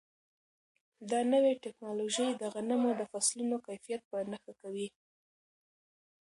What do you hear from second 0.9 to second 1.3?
دا